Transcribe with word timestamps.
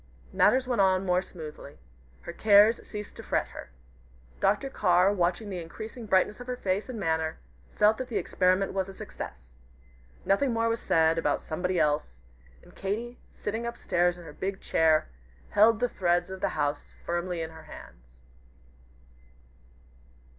Matters 0.33 0.65
went 0.67 0.81
on 0.81 1.05
more 1.05 1.21
smoothly. 1.21 1.77
Her 2.21 2.33
cares 2.33 2.81
ceased 2.87 3.15
to 3.17 3.21
fret 3.21 3.49
her. 3.49 3.69
Dr. 4.39 4.67
Carr 4.67 5.13
watching 5.13 5.51
the 5.51 5.61
increasing 5.61 6.07
brightness 6.07 6.39
of 6.39 6.47
her 6.47 6.57
face 6.57 6.89
and 6.89 6.99
manner, 6.99 7.37
felt 7.75 7.99
that 7.99 8.07
the 8.07 8.17
experiment 8.17 8.73
was 8.73 8.89
a 8.89 8.95
success. 8.95 9.59
Nothing 10.25 10.53
more 10.53 10.67
was 10.69 10.79
said 10.81 11.19
about 11.19 11.43
"somebody 11.43 11.79
else," 11.79 12.17
and 12.63 12.73
Katy, 12.73 13.19
sitting 13.31 13.67
up 13.67 13.77
stairs 13.77 14.17
in 14.17 14.23
her 14.23 14.33
big 14.33 14.59
chair, 14.59 15.07
held 15.51 15.79
the 15.79 15.87
threads 15.87 16.31
of 16.31 16.41
the 16.41 16.49
house 16.57 16.95
firmly 17.05 17.43
in 17.43 17.51
her 17.51 17.65
hands. 17.65 18.15